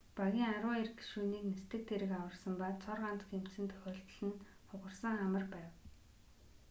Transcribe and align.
багийн 0.17 0.49
арван 0.53 0.71
хоёр 0.73 0.89
гишүүнийг 0.99 1.43
нисдэг 1.47 1.81
тэрэг 1.89 2.11
аварсан 2.19 2.53
ба 2.61 2.67
цор 2.83 2.97
ганц 3.05 3.21
гэмтсэн 3.31 3.65
тохиолдол 3.69 4.21
нь 4.35 4.41
хугарсан 4.69 5.15
хамар 5.21 5.45
байв 5.53 5.71